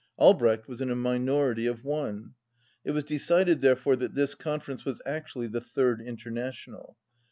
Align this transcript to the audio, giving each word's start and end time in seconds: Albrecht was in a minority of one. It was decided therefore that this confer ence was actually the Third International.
Albrecht 0.19 0.67
was 0.67 0.81
in 0.81 0.89
a 0.89 0.95
minority 0.95 1.67
of 1.67 1.83
one. 1.85 2.33
It 2.83 2.89
was 2.89 3.03
decided 3.03 3.61
therefore 3.61 3.95
that 3.97 4.15
this 4.15 4.33
confer 4.33 4.71
ence 4.71 4.83
was 4.83 4.99
actually 5.05 5.45
the 5.45 5.61
Third 5.61 6.01
International. 6.01 6.97